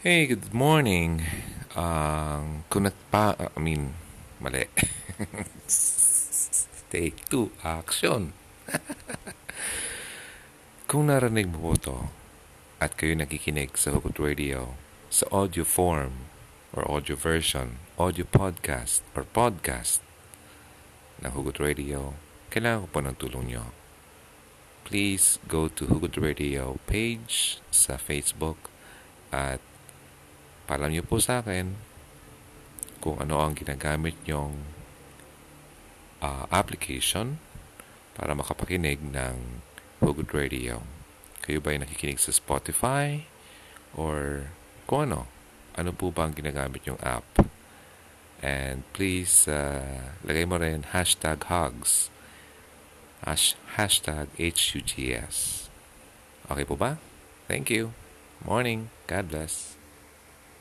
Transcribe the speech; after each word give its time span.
Hey, 0.00 0.24
good 0.24 0.56
morning. 0.56 1.28
Um, 1.76 2.64
kung 2.72 2.88
nagpa... 2.88 3.36
I 3.36 3.60
mean, 3.60 3.92
mali. 4.40 4.64
Take 6.88 7.20
two, 7.28 7.52
action. 7.60 8.32
kung 10.88 11.12
narinig 11.12 11.52
mo 11.52 11.60
po 11.60 11.72
to 11.76 11.96
at 12.80 12.96
kayo 12.96 13.12
nakikinig 13.12 13.76
sa 13.76 13.92
Hugot 13.92 14.16
Radio 14.16 14.80
sa 15.12 15.28
audio 15.28 15.68
form 15.68 16.32
or 16.72 16.88
audio 16.88 17.12
version, 17.12 17.76
audio 18.00 18.24
podcast 18.24 19.04
or 19.12 19.28
podcast 19.28 20.00
ng 21.20 21.36
Hugot 21.36 21.60
Radio, 21.60 22.16
kailangan 22.48 22.80
ko 22.80 22.88
po 22.88 22.98
ng 23.04 23.16
tulong 23.20 23.52
nyo. 23.52 23.64
Please 24.88 25.36
go 25.44 25.68
to 25.68 25.92
Hugot 25.92 26.16
Radio 26.16 26.80
page 26.88 27.60
sa 27.68 28.00
Facebook 28.00 28.72
at 29.28 29.60
paalam 30.70 30.94
niyo 30.94 31.02
po 31.02 31.18
sa 31.18 31.42
akin 31.42 31.74
kung 33.02 33.18
ano 33.18 33.42
ang 33.42 33.58
ginagamit 33.58 34.14
nyong 34.22 34.54
uh, 36.22 36.46
application 36.46 37.42
para 38.14 38.38
makapakinig 38.38 39.02
ng 39.02 39.66
Hugot 39.98 40.30
Radio. 40.30 40.86
Kayo 41.42 41.58
ba 41.58 41.74
ay 41.74 41.82
nakikinig 41.82 42.22
sa 42.22 42.30
Spotify 42.30 43.26
or 43.98 44.46
kung 44.86 45.10
ano? 45.10 45.26
Ano 45.74 45.90
po 45.90 46.14
ba 46.14 46.30
ang 46.30 46.38
ginagamit 46.38 46.86
yung 46.86 47.02
app? 47.02 47.26
And 48.38 48.86
please, 48.94 49.50
uh, 49.50 50.14
lagay 50.22 50.46
mo 50.46 50.62
rin 50.62 50.94
hashtag 50.94 51.50
hugs. 51.50 52.14
Hash, 53.26 53.58
hashtag 53.74 54.30
HUGS. 54.38 55.66
Okay 56.46 56.62
po 56.62 56.78
ba? 56.78 57.02
Thank 57.50 57.74
you. 57.74 57.90
Morning. 58.46 58.94
God 59.10 59.34
bless. 59.34 59.79